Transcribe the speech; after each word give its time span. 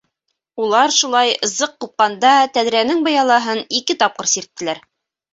Улар 0.61 0.93
шулай 0.99 1.33
зыҡ 1.49 1.75
ҡупҡанда 1.83 2.31
тәҙрәнең 2.55 3.03
быялаһын 3.09 3.61
ике 3.81 3.97
тапҡыр 4.05 4.31
сирттеләр. 4.33 4.81